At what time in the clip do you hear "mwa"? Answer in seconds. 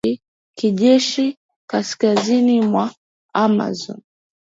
2.61-2.91